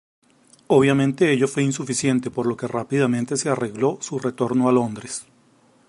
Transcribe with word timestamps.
Obviamente 0.65 1.29
ello 1.31 1.47
fue 1.47 1.61
insuficiente, 1.61 2.31
por 2.31 2.47
lo 2.47 2.57
que 2.57 2.65
rápidamente 2.67 3.37
se 3.37 3.49
arregló 3.49 3.99
su 4.01 4.17
retorno 4.17 4.67
a 4.67 4.71
Londres. 4.71 5.27